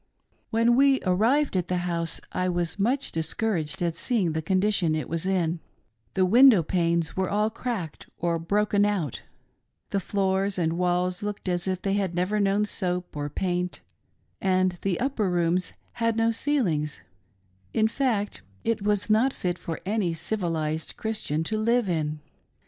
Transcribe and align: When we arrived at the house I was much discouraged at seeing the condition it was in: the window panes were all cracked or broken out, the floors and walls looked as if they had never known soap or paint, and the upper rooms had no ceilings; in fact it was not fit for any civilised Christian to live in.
When 0.49 0.75
we 0.75 0.99
arrived 1.05 1.55
at 1.55 1.67
the 1.67 1.77
house 1.85 2.19
I 2.31 2.49
was 2.49 2.79
much 2.79 3.11
discouraged 3.11 3.83
at 3.83 3.95
seeing 3.95 4.31
the 4.33 4.41
condition 4.41 4.95
it 4.95 5.07
was 5.07 5.27
in: 5.27 5.59
the 6.15 6.25
window 6.25 6.63
panes 6.63 7.15
were 7.15 7.29
all 7.29 7.51
cracked 7.51 8.07
or 8.17 8.39
broken 8.39 8.83
out, 8.83 9.21
the 9.91 9.99
floors 9.99 10.57
and 10.57 10.73
walls 10.79 11.21
looked 11.21 11.47
as 11.47 11.67
if 11.67 11.83
they 11.83 11.93
had 11.93 12.15
never 12.15 12.39
known 12.39 12.65
soap 12.65 13.15
or 13.15 13.29
paint, 13.29 13.81
and 14.41 14.79
the 14.81 14.99
upper 14.99 15.29
rooms 15.29 15.73
had 15.93 16.17
no 16.17 16.31
ceilings; 16.31 17.01
in 17.71 17.87
fact 17.87 18.41
it 18.63 18.81
was 18.81 19.07
not 19.07 19.31
fit 19.33 19.59
for 19.59 19.79
any 19.85 20.15
civilised 20.15 20.97
Christian 20.97 21.43
to 21.43 21.59
live 21.59 21.87
in. 21.87 22.21